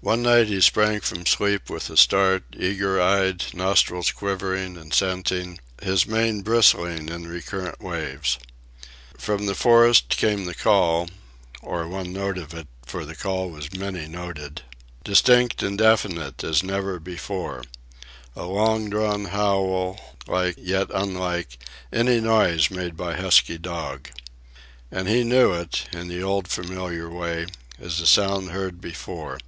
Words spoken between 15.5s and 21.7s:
and definite as never before,—a long drawn howl, like, yet unlike,